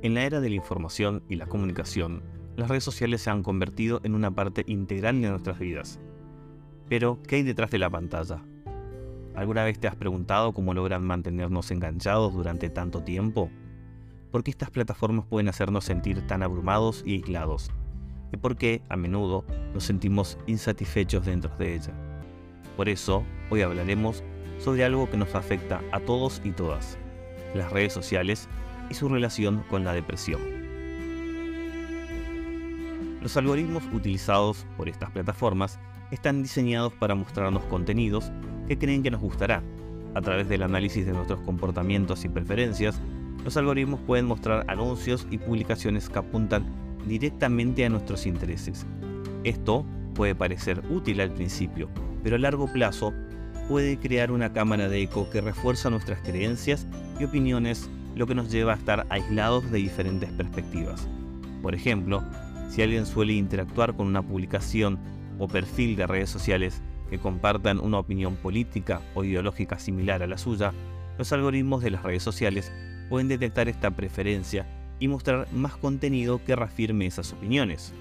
En 0.00 0.14
la 0.14 0.22
era 0.22 0.40
de 0.40 0.48
la 0.48 0.54
información 0.54 1.24
y 1.28 1.34
la 1.34 1.46
comunicación, 1.46 2.22
las 2.56 2.68
redes 2.68 2.84
sociales 2.84 3.20
se 3.20 3.30
han 3.30 3.42
convertido 3.42 4.00
en 4.04 4.14
una 4.14 4.30
parte 4.30 4.62
integral 4.68 5.20
de 5.20 5.28
nuestras 5.28 5.58
vidas. 5.58 5.98
Pero, 6.88 7.18
¿qué 7.26 7.36
hay 7.36 7.42
detrás 7.42 7.72
de 7.72 7.78
la 7.78 7.90
pantalla? 7.90 8.44
¿Alguna 9.34 9.64
vez 9.64 9.80
te 9.80 9.88
has 9.88 9.96
preguntado 9.96 10.52
cómo 10.52 10.72
logran 10.72 11.04
mantenernos 11.04 11.72
enganchados 11.72 12.32
durante 12.32 12.70
tanto 12.70 13.02
tiempo? 13.02 13.50
¿Por 14.30 14.44
qué 14.44 14.52
estas 14.52 14.70
plataformas 14.70 15.26
pueden 15.26 15.48
hacernos 15.48 15.84
sentir 15.84 16.24
tan 16.28 16.44
abrumados 16.44 17.02
y 17.04 17.14
aislados? 17.14 17.72
¿Y 18.32 18.36
por 18.36 18.56
qué, 18.56 18.82
a 18.88 18.96
menudo, 18.96 19.44
nos 19.74 19.82
sentimos 19.82 20.38
insatisfechos 20.46 21.26
dentro 21.26 21.56
de 21.56 21.74
ella? 21.74 21.92
Por 22.76 22.88
eso, 22.88 23.24
hoy 23.50 23.62
hablaremos 23.62 24.22
sobre 24.58 24.84
algo 24.84 25.10
que 25.10 25.16
nos 25.16 25.34
afecta 25.34 25.82
a 25.90 25.98
todos 25.98 26.40
y 26.44 26.52
todas, 26.52 26.98
las 27.52 27.72
redes 27.72 27.92
sociales 27.92 28.48
y 28.90 28.94
su 28.94 29.08
relación 29.08 29.62
con 29.68 29.84
la 29.84 29.92
depresión. 29.92 30.40
Los 33.20 33.36
algoritmos 33.36 33.82
utilizados 33.92 34.66
por 34.76 34.88
estas 34.88 35.10
plataformas 35.10 35.78
están 36.10 36.42
diseñados 36.42 36.92
para 36.94 37.14
mostrarnos 37.14 37.64
contenidos 37.64 38.30
que 38.68 38.78
creen 38.78 39.02
que 39.02 39.10
nos 39.10 39.20
gustará. 39.20 39.62
A 40.14 40.20
través 40.22 40.48
del 40.48 40.62
análisis 40.62 41.04
de 41.04 41.12
nuestros 41.12 41.40
comportamientos 41.40 42.24
y 42.24 42.28
preferencias, 42.28 43.00
los 43.44 43.56
algoritmos 43.56 44.00
pueden 44.00 44.26
mostrar 44.26 44.64
anuncios 44.68 45.26
y 45.30 45.38
publicaciones 45.38 46.08
que 46.08 46.18
apuntan 46.18 46.64
directamente 47.06 47.84
a 47.84 47.88
nuestros 47.88 48.26
intereses. 48.26 48.86
Esto 49.44 49.84
puede 50.14 50.34
parecer 50.34 50.82
útil 50.90 51.20
al 51.20 51.32
principio, 51.32 51.88
pero 52.22 52.36
a 52.36 52.38
largo 52.38 52.72
plazo 52.72 53.12
puede 53.68 53.98
crear 53.98 54.32
una 54.32 54.52
cámara 54.52 54.88
de 54.88 55.02
eco 55.02 55.28
que 55.30 55.40
refuerza 55.40 55.90
nuestras 55.90 56.20
creencias 56.22 56.86
y 57.20 57.24
opiniones 57.24 57.90
lo 58.18 58.26
que 58.26 58.34
nos 58.34 58.50
lleva 58.50 58.72
a 58.72 58.76
estar 58.76 59.06
aislados 59.10 59.70
de 59.70 59.78
diferentes 59.78 60.28
perspectivas. 60.32 61.08
Por 61.62 61.76
ejemplo, 61.76 62.24
si 62.68 62.82
alguien 62.82 63.06
suele 63.06 63.34
interactuar 63.34 63.94
con 63.94 64.08
una 64.08 64.22
publicación 64.22 64.98
o 65.38 65.46
perfil 65.46 65.94
de 65.94 66.08
redes 66.08 66.28
sociales 66.28 66.82
que 67.08 67.20
compartan 67.20 67.78
una 67.78 68.00
opinión 68.00 68.34
política 68.34 69.00
o 69.14 69.22
ideológica 69.22 69.78
similar 69.78 70.24
a 70.24 70.26
la 70.26 70.36
suya, 70.36 70.72
los 71.16 71.32
algoritmos 71.32 71.80
de 71.80 71.92
las 71.92 72.02
redes 72.02 72.24
sociales 72.24 72.72
pueden 73.08 73.28
detectar 73.28 73.68
esta 73.68 73.92
preferencia 73.92 74.66
y 74.98 75.06
mostrar 75.06 75.46
más 75.52 75.76
contenido 75.76 76.42
que 76.44 76.56
reafirme 76.56 77.06
esas 77.06 77.32
opiniones. 77.32 77.94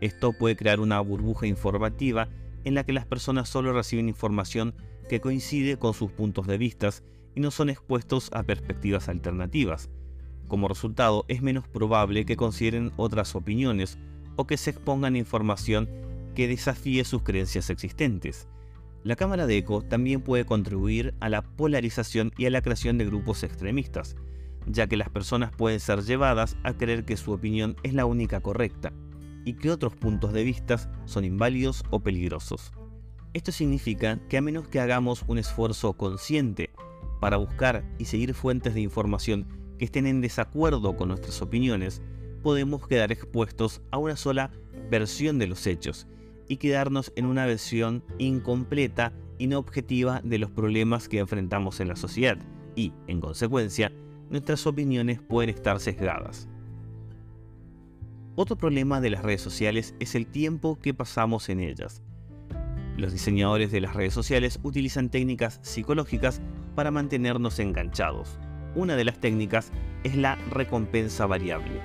Esto 0.00 0.32
puede 0.32 0.56
crear 0.56 0.80
una 0.80 1.00
burbuja 1.00 1.46
informativa 1.46 2.28
en 2.64 2.74
la 2.74 2.82
que 2.82 2.92
las 2.92 3.06
personas 3.06 3.48
solo 3.48 3.72
reciben 3.72 4.08
información 4.08 4.74
que 5.08 5.20
coincide 5.20 5.76
con 5.76 5.94
sus 5.94 6.10
puntos 6.10 6.48
de 6.48 6.58
vista 6.58 6.90
y 7.34 7.40
no 7.40 7.50
son 7.50 7.70
expuestos 7.70 8.30
a 8.32 8.42
perspectivas 8.42 9.08
alternativas. 9.08 9.90
Como 10.48 10.68
resultado, 10.68 11.24
es 11.28 11.42
menos 11.42 11.68
probable 11.68 12.24
que 12.26 12.36
consideren 12.36 12.92
otras 12.96 13.34
opiniones 13.36 13.98
o 14.36 14.46
que 14.46 14.56
se 14.56 14.70
expongan 14.70 15.16
información 15.16 15.88
que 16.34 16.48
desafíe 16.48 17.04
sus 17.04 17.22
creencias 17.22 17.70
existentes. 17.70 18.48
La 19.02 19.16
cámara 19.16 19.46
de 19.46 19.56
eco 19.56 19.82
también 19.82 20.20
puede 20.20 20.44
contribuir 20.44 21.14
a 21.20 21.28
la 21.28 21.42
polarización 21.42 22.32
y 22.36 22.46
a 22.46 22.50
la 22.50 22.62
creación 22.62 22.98
de 22.98 23.06
grupos 23.06 23.42
extremistas, 23.42 24.16
ya 24.66 24.86
que 24.86 24.96
las 24.96 25.08
personas 25.08 25.52
pueden 25.52 25.80
ser 25.80 26.02
llevadas 26.02 26.56
a 26.64 26.74
creer 26.74 27.04
que 27.04 27.16
su 27.16 27.32
opinión 27.32 27.76
es 27.82 27.94
la 27.94 28.04
única 28.04 28.40
correcta 28.40 28.92
y 29.44 29.54
que 29.54 29.70
otros 29.70 29.96
puntos 29.96 30.32
de 30.32 30.44
vista 30.44 30.76
son 31.06 31.24
inválidos 31.24 31.84
o 31.90 32.00
peligrosos. 32.00 32.72
Esto 33.32 33.52
significa 33.52 34.18
que 34.28 34.36
a 34.36 34.42
menos 34.42 34.68
que 34.68 34.80
hagamos 34.80 35.24
un 35.28 35.38
esfuerzo 35.38 35.92
consciente 35.94 36.70
para 37.20 37.36
buscar 37.36 37.84
y 37.98 38.06
seguir 38.06 38.34
fuentes 38.34 38.74
de 38.74 38.80
información 38.80 39.46
que 39.78 39.84
estén 39.84 40.06
en 40.06 40.20
desacuerdo 40.20 40.96
con 40.96 41.08
nuestras 41.08 41.40
opiniones, 41.42 42.02
podemos 42.42 42.86
quedar 42.86 43.12
expuestos 43.12 43.82
a 43.90 43.98
una 43.98 44.16
sola 44.16 44.50
versión 44.90 45.38
de 45.38 45.46
los 45.46 45.66
hechos 45.66 46.06
y 46.48 46.56
quedarnos 46.56 47.12
en 47.14 47.26
una 47.26 47.46
versión 47.46 48.02
incompleta 48.18 49.12
y 49.38 49.46
no 49.46 49.58
objetiva 49.58 50.20
de 50.24 50.38
los 50.38 50.50
problemas 50.50 51.08
que 51.08 51.18
enfrentamos 51.18 51.80
en 51.80 51.88
la 51.88 51.96
sociedad 51.96 52.38
y, 52.74 52.92
en 53.06 53.20
consecuencia, 53.20 53.92
nuestras 54.30 54.66
opiniones 54.66 55.20
pueden 55.20 55.50
estar 55.50 55.80
sesgadas. 55.80 56.48
Otro 58.36 58.56
problema 58.56 59.00
de 59.00 59.10
las 59.10 59.22
redes 59.22 59.42
sociales 59.42 59.94
es 60.00 60.14
el 60.14 60.26
tiempo 60.26 60.78
que 60.80 60.94
pasamos 60.94 61.48
en 61.48 61.60
ellas. 61.60 62.02
Los 62.96 63.12
diseñadores 63.12 63.70
de 63.70 63.80
las 63.80 63.94
redes 63.94 64.14
sociales 64.14 64.60
utilizan 64.62 65.10
técnicas 65.10 65.58
psicológicas 65.62 66.40
para 66.80 66.90
mantenernos 66.90 67.58
enganchados. 67.58 68.38
Una 68.74 68.96
de 68.96 69.04
las 69.04 69.18
técnicas 69.18 69.70
es 70.02 70.16
la 70.16 70.36
recompensa 70.50 71.26
variable. 71.26 71.78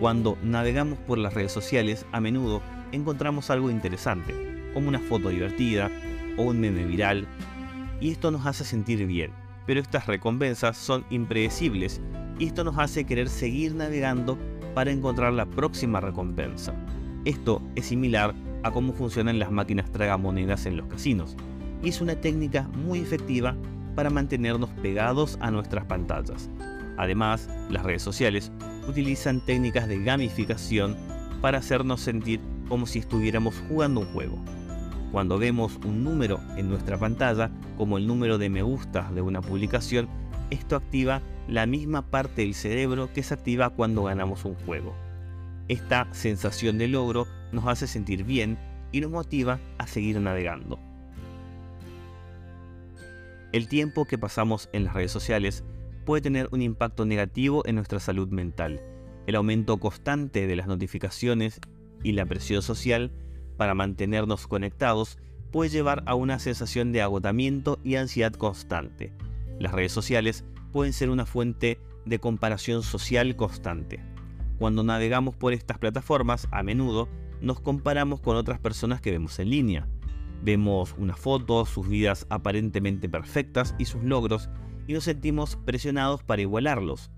Cuando 0.00 0.36
navegamos 0.42 0.98
por 0.98 1.16
las 1.16 1.32
redes 1.32 1.52
sociales, 1.52 2.04
a 2.10 2.20
menudo 2.20 2.60
encontramos 2.90 3.50
algo 3.50 3.70
interesante, 3.70 4.34
como 4.74 4.88
una 4.88 4.98
foto 4.98 5.28
divertida 5.28 5.92
o 6.36 6.42
un 6.42 6.58
meme 6.58 6.86
viral, 6.86 7.28
y 8.00 8.10
esto 8.10 8.32
nos 8.32 8.46
hace 8.46 8.64
sentir 8.64 9.06
bien. 9.06 9.30
Pero 9.64 9.78
estas 9.78 10.08
recompensas 10.08 10.76
son 10.76 11.04
impredecibles 11.10 12.00
y 12.36 12.46
esto 12.46 12.64
nos 12.64 12.78
hace 12.78 13.04
querer 13.04 13.28
seguir 13.28 13.76
navegando 13.76 14.36
para 14.74 14.90
encontrar 14.90 15.34
la 15.34 15.46
próxima 15.46 16.00
recompensa. 16.00 16.74
Esto 17.24 17.62
es 17.76 17.86
similar 17.86 18.34
a 18.64 18.72
cómo 18.72 18.92
funcionan 18.92 19.38
las 19.38 19.52
máquinas 19.52 19.88
tragamonedas 19.92 20.66
en 20.66 20.78
los 20.78 20.88
casinos, 20.88 21.36
y 21.80 21.90
es 21.90 22.00
una 22.00 22.16
técnica 22.16 22.68
muy 22.74 22.98
efectiva 22.98 23.54
para 23.94 24.10
mantenernos 24.10 24.70
pegados 24.82 25.38
a 25.40 25.50
nuestras 25.50 25.84
pantallas. 25.84 26.48
Además, 26.96 27.48
las 27.70 27.82
redes 27.82 28.02
sociales 28.02 28.52
utilizan 28.88 29.44
técnicas 29.44 29.88
de 29.88 30.02
gamificación 30.02 30.96
para 31.40 31.58
hacernos 31.58 32.00
sentir 32.00 32.40
como 32.68 32.86
si 32.86 32.98
estuviéramos 32.98 33.54
jugando 33.68 34.00
un 34.00 34.06
juego. 34.12 34.38
Cuando 35.12 35.38
vemos 35.38 35.78
un 35.84 36.04
número 36.04 36.40
en 36.56 36.68
nuestra 36.68 36.98
pantalla, 36.98 37.50
como 37.76 37.98
el 37.98 38.06
número 38.06 38.38
de 38.38 38.48
me 38.48 38.62
gusta 38.62 39.10
de 39.12 39.22
una 39.22 39.40
publicación, 39.40 40.08
esto 40.50 40.76
activa 40.76 41.22
la 41.48 41.66
misma 41.66 42.02
parte 42.02 42.42
del 42.42 42.54
cerebro 42.54 43.12
que 43.12 43.22
se 43.22 43.34
activa 43.34 43.70
cuando 43.70 44.04
ganamos 44.04 44.44
un 44.44 44.54
juego. 44.66 44.94
Esta 45.68 46.06
sensación 46.12 46.78
de 46.78 46.88
logro 46.88 47.26
nos 47.52 47.66
hace 47.66 47.86
sentir 47.86 48.24
bien 48.24 48.58
y 48.92 49.00
nos 49.00 49.10
motiva 49.10 49.58
a 49.78 49.86
seguir 49.86 50.20
navegando. 50.20 50.78
El 53.52 53.66
tiempo 53.66 54.04
que 54.04 54.16
pasamos 54.16 54.68
en 54.72 54.84
las 54.84 54.94
redes 54.94 55.10
sociales 55.10 55.64
puede 56.04 56.22
tener 56.22 56.48
un 56.52 56.62
impacto 56.62 57.04
negativo 57.04 57.66
en 57.66 57.74
nuestra 57.74 57.98
salud 57.98 58.28
mental. 58.28 58.80
El 59.26 59.34
aumento 59.34 59.78
constante 59.78 60.46
de 60.46 60.54
las 60.54 60.68
notificaciones 60.68 61.60
y 62.04 62.12
la 62.12 62.26
presión 62.26 62.62
social 62.62 63.10
para 63.56 63.74
mantenernos 63.74 64.46
conectados 64.46 65.18
puede 65.50 65.68
llevar 65.68 66.04
a 66.06 66.14
una 66.14 66.38
sensación 66.38 66.92
de 66.92 67.02
agotamiento 67.02 67.80
y 67.82 67.96
ansiedad 67.96 68.32
constante. 68.32 69.12
Las 69.58 69.72
redes 69.72 69.90
sociales 69.90 70.44
pueden 70.72 70.92
ser 70.92 71.10
una 71.10 71.26
fuente 71.26 71.80
de 72.06 72.20
comparación 72.20 72.84
social 72.84 73.34
constante. 73.34 74.00
Cuando 74.60 74.84
navegamos 74.84 75.34
por 75.34 75.52
estas 75.52 75.78
plataformas, 75.78 76.46
a 76.52 76.62
menudo 76.62 77.08
nos 77.40 77.60
comparamos 77.60 78.20
con 78.20 78.36
otras 78.36 78.60
personas 78.60 79.00
que 79.00 79.10
vemos 79.10 79.38
en 79.40 79.50
línea. 79.50 79.88
Vemos 80.42 80.94
una 80.98 81.16
foto, 81.16 81.66
sus 81.66 81.88
vidas 81.88 82.26
aparentemente 82.30 83.08
perfectas 83.08 83.74
y 83.78 83.84
sus 83.84 84.02
logros, 84.02 84.48
y 84.86 84.92
nos 84.94 85.04
sentimos 85.04 85.56
presionados 85.56 86.22
para 86.22 86.42
igualarlos. 86.42 87.10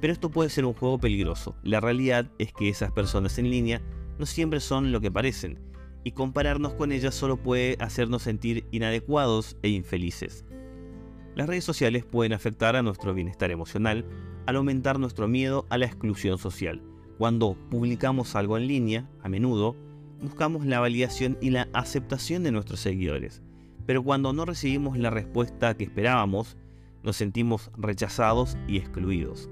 Pero 0.00 0.12
esto 0.12 0.30
puede 0.30 0.50
ser 0.50 0.64
un 0.64 0.74
juego 0.74 0.98
peligroso. 0.98 1.54
La 1.62 1.80
realidad 1.80 2.30
es 2.38 2.52
que 2.52 2.68
esas 2.68 2.92
personas 2.92 3.38
en 3.38 3.50
línea 3.50 3.82
no 4.18 4.26
siempre 4.26 4.60
son 4.60 4.92
lo 4.92 5.00
que 5.00 5.10
parecen, 5.10 5.58
y 6.04 6.12
compararnos 6.12 6.74
con 6.74 6.92
ellas 6.92 7.14
solo 7.14 7.36
puede 7.36 7.76
hacernos 7.80 8.22
sentir 8.22 8.66
inadecuados 8.70 9.56
e 9.62 9.68
infelices. 9.68 10.44
Las 11.34 11.48
redes 11.48 11.64
sociales 11.64 12.04
pueden 12.04 12.32
afectar 12.32 12.76
a 12.76 12.82
nuestro 12.82 13.12
bienestar 13.12 13.50
emocional 13.50 14.06
al 14.46 14.56
aumentar 14.56 14.98
nuestro 14.98 15.28
miedo 15.28 15.66
a 15.68 15.76
la 15.76 15.86
exclusión 15.86 16.38
social. 16.38 16.80
Cuando 17.18 17.56
publicamos 17.70 18.36
algo 18.36 18.56
en 18.56 18.68
línea, 18.68 19.10
a 19.22 19.28
menudo, 19.28 19.76
buscamos 20.20 20.66
la 20.66 20.80
validación 20.80 21.36
y 21.40 21.50
la 21.50 21.68
aceptación 21.72 22.42
de 22.42 22.52
nuestros 22.52 22.80
seguidores, 22.80 23.42
pero 23.86 24.02
cuando 24.02 24.32
no 24.32 24.44
recibimos 24.44 24.98
la 24.98 25.10
respuesta 25.10 25.76
que 25.76 25.84
esperábamos, 25.84 26.56
nos 27.02 27.16
sentimos 27.16 27.70
rechazados 27.76 28.56
y 28.66 28.78
excluidos. 28.78 29.48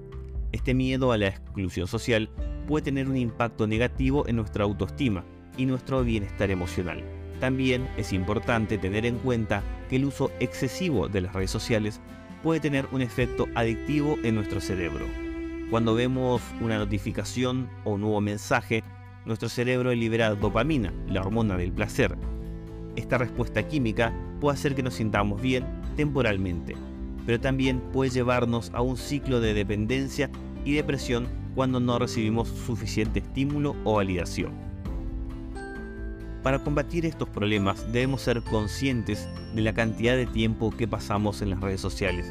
Este 0.52 0.74
miedo 0.74 1.12
a 1.12 1.18
la 1.18 1.28
exclusión 1.28 1.86
social 1.86 2.30
puede 2.66 2.84
tener 2.84 3.08
un 3.08 3.16
impacto 3.16 3.66
negativo 3.66 4.26
en 4.26 4.36
nuestra 4.36 4.64
autoestima 4.64 5.24
y 5.56 5.66
nuestro 5.66 6.02
bienestar 6.02 6.50
emocional. 6.50 7.04
También 7.40 7.88
es 7.96 8.12
importante 8.12 8.78
tener 8.78 9.06
en 9.06 9.18
cuenta 9.18 9.62
que 9.88 9.96
el 9.96 10.04
uso 10.04 10.30
excesivo 10.40 11.08
de 11.08 11.20
las 11.20 11.32
redes 11.32 11.50
sociales 11.50 12.00
puede 12.42 12.60
tener 12.60 12.86
un 12.92 13.02
efecto 13.02 13.46
adictivo 13.54 14.16
en 14.22 14.34
nuestro 14.34 14.60
cerebro. 14.60 15.06
Cuando 15.70 15.94
vemos 15.94 16.42
una 16.60 16.78
notificación 16.78 17.68
o 17.84 17.92
un 17.92 18.02
nuevo 18.02 18.20
mensaje, 18.20 18.84
nuestro 19.24 19.48
cerebro 19.48 19.94
libera 19.94 20.34
dopamina, 20.34 20.92
la 21.08 21.20
hormona 21.20 21.56
del 21.56 21.72
placer. 21.72 22.16
Esta 22.96 23.18
respuesta 23.18 23.66
química 23.66 24.12
puede 24.40 24.54
hacer 24.54 24.74
que 24.74 24.82
nos 24.82 24.94
sintamos 24.94 25.40
bien 25.40 25.64
temporalmente, 25.96 26.74
pero 27.26 27.40
también 27.40 27.80
puede 27.92 28.10
llevarnos 28.10 28.70
a 28.74 28.82
un 28.82 28.96
ciclo 28.96 29.40
de 29.40 29.54
dependencia 29.54 30.30
y 30.64 30.74
depresión 30.74 31.26
cuando 31.54 31.80
no 31.80 31.98
recibimos 31.98 32.48
suficiente 32.48 33.20
estímulo 33.20 33.76
o 33.84 33.94
validación. 33.94 34.52
Para 36.42 36.58
combatir 36.62 37.06
estos 37.06 37.28
problemas 37.30 37.90
debemos 37.90 38.20
ser 38.20 38.42
conscientes 38.42 39.28
de 39.54 39.62
la 39.62 39.72
cantidad 39.72 40.14
de 40.14 40.26
tiempo 40.26 40.70
que 40.76 40.86
pasamos 40.86 41.40
en 41.40 41.50
las 41.50 41.60
redes 41.60 41.80
sociales 41.80 42.30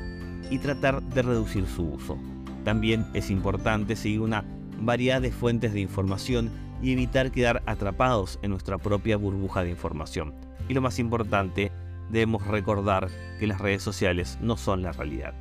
y 0.51 0.59
tratar 0.59 1.01
de 1.01 1.21
reducir 1.23 1.65
su 1.65 1.83
uso. 1.83 2.17
También 2.63 3.07
es 3.13 3.31
importante 3.31 3.95
seguir 3.95 4.21
una 4.21 4.45
variedad 4.79 5.21
de 5.21 5.31
fuentes 5.31 5.73
de 5.73 5.79
información 5.79 6.51
y 6.83 6.91
evitar 6.91 7.31
quedar 7.31 7.63
atrapados 7.65 8.37
en 8.41 8.51
nuestra 8.51 8.77
propia 8.77 9.15
burbuja 9.15 9.63
de 9.63 9.69
información. 9.69 10.35
Y 10.67 10.73
lo 10.73 10.81
más 10.81 10.99
importante, 10.99 11.71
debemos 12.11 12.45
recordar 12.45 13.09
que 13.39 13.47
las 13.47 13.59
redes 13.59 13.81
sociales 13.81 14.37
no 14.41 14.57
son 14.57 14.83
la 14.83 14.91
realidad. 14.91 15.33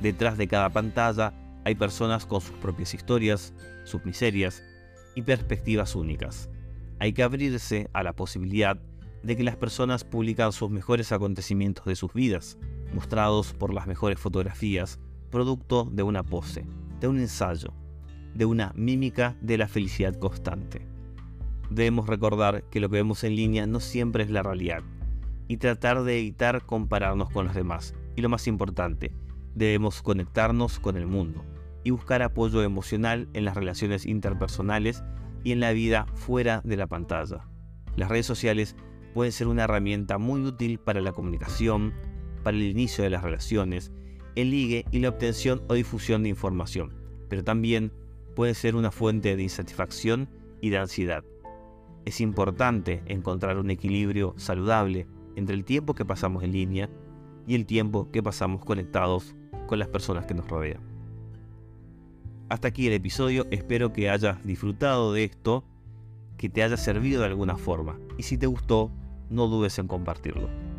Detrás 0.00 0.38
de 0.38 0.48
cada 0.48 0.70
pantalla 0.70 1.34
hay 1.64 1.74
personas 1.74 2.24
con 2.24 2.40
sus 2.40 2.56
propias 2.56 2.94
historias, 2.94 3.52
sus 3.84 4.04
miserias 4.06 4.62
y 5.14 5.22
perspectivas 5.22 5.94
únicas. 5.94 6.48
Hay 6.98 7.12
que 7.12 7.22
abrirse 7.22 7.90
a 7.92 8.02
la 8.02 8.14
posibilidad 8.14 8.78
de 9.22 9.36
que 9.36 9.44
las 9.44 9.56
personas 9.56 10.04
publican 10.04 10.52
sus 10.52 10.70
mejores 10.70 11.12
acontecimientos 11.12 11.84
de 11.84 11.96
sus 11.96 12.12
vidas, 12.14 12.56
mostrados 12.94 13.52
por 13.52 13.74
las 13.74 13.86
mejores 13.86 14.18
fotografías, 14.18 14.98
producto 15.30 15.84
de 15.84 16.02
una 16.02 16.22
pose, 16.22 16.64
de 17.00 17.08
un 17.08 17.20
ensayo, 17.20 17.74
de 18.34 18.44
una 18.44 18.72
mímica 18.74 19.36
de 19.40 19.58
la 19.58 19.68
felicidad 19.68 20.14
constante. 20.18 20.86
Debemos 21.70 22.08
recordar 22.08 22.64
que 22.64 22.80
lo 22.80 22.88
que 22.88 22.96
vemos 22.96 23.24
en 23.24 23.36
línea 23.36 23.66
no 23.66 23.80
siempre 23.80 24.24
es 24.24 24.30
la 24.30 24.42
realidad 24.42 24.82
y 25.48 25.56
tratar 25.56 26.02
de 26.04 26.18
evitar 26.18 26.64
compararnos 26.64 27.30
con 27.30 27.46
los 27.46 27.54
demás. 27.54 27.94
Y 28.16 28.22
lo 28.22 28.28
más 28.28 28.46
importante, 28.46 29.12
debemos 29.54 30.02
conectarnos 30.02 30.78
con 30.78 30.96
el 30.96 31.06
mundo 31.06 31.44
y 31.84 31.90
buscar 31.90 32.22
apoyo 32.22 32.62
emocional 32.62 33.28
en 33.32 33.44
las 33.44 33.56
relaciones 33.56 34.06
interpersonales 34.06 35.02
y 35.44 35.52
en 35.52 35.60
la 35.60 35.72
vida 35.72 36.06
fuera 36.14 36.60
de 36.64 36.76
la 36.76 36.86
pantalla. 36.86 37.48
Las 37.96 38.10
redes 38.10 38.26
sociales 38.26 38.76
pueden 39.14 39.32
ser 39.32 39.48
una 39.48 39.64
herramienta 39.64 40.18
muy 40.18 40.42
útil 40.42 40.78
para 40.78 41.00
la 41.00 41.12
comunicación, 41.12 41.94
para 42.42 42.56
el 42.56 42.62
inicio 42.62 43.04
de 43.04 43.10
las 43.10 43.22
relaciones, 43.22 43.92
el 44.36 44.50
ligue 44.50 44.84
y 44.90 45.00
la 45.00 45.08
obtención 45.08 45.62
o 45.68 45.74
difusión 45.74 46.22
de 46.22 46.28
información, 46.28 46.94
pero 47.28 47.42
también 47.42 47.92
puede 48.34 48.54
ser 48.54 48.76
una 48.76 48.90
fuente 48.90 49.36
de 49.36 49.42
insatisfacción 49.42 50.28
y 50.60 50.70
de 50.70 50.78
ansiedad. 50.78 51.24
Es 52.04 52.20
importante 52.20 53.02
encontrar 53.06 53.58
un 53.58 53.70
equilibrio 53.70 54.34
saludable 54.36 55.06
entre 55.36 55.54
el 55.54 55.64
tiempo 55.64 55.94
que 55.94 56.04
pasamos 56.04 56.42
en 56.42 56.52
línea 56.52 56.88
y 57.46 57.54
el 57.54 57.66
tiempo 57.66 58.10
que 58.10 58.22
pasamos 58.22 58.64
conectados 58.64 59.34
con 59.66 59.78
las 59.78 59.88
personas 59.88 60.26
que 60.26 60.34
nos 60.34 60.48
rodean. 60.48 60.80
Hasta 62.48 62.68
aquí 62.68 62.86
el 62.86 62.94
episodio, 62.94 63.46
espero 63.50 63.92
que 63.92 64.10
hayas 64.10 64.42
disfrutado 64.44 65.12
de 65.12 65.24
esto, 65.24 65.64
que 66.36 66.48
te 66.48 66.62
haya 66.62 66.76
servido 66.76 67.20
de 67.20 67.28
alguna 67.28 67.56
forma 67.56 67.98
y 68.18 68.24
si 68.24 68.38
te 68.38 68.46
gustó, 68.46 68.90
no 69.28 69.46
dudes 69.46 69.78
en 69.78 69.86
compartirlo. 69.86 70.69